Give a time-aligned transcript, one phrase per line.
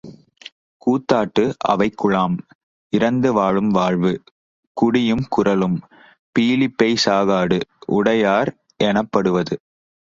[0.81, 2.37] கூத்தாட்டு அவைக்குழாம்...
[2.93, 4.13] இரந்து வாழும் வாழ்வு...
[4.77, 5.77] குடியும் குறளும்...
[6.35, 7.59] பீலிபெய் சாகாடு...
[7.91, 8.51] உடையர்
[8.83, 9.57] எனப்படுவது?